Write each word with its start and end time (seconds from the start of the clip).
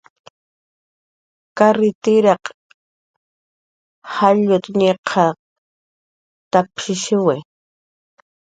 "Karritiraq 1.57 2.43
jallut"" 4.15 4.65
ñiqan 4.79 5.31
waptishiwi" 6.53 7.35